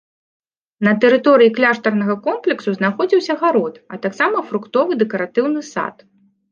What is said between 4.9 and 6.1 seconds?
дэкаратыўны сад.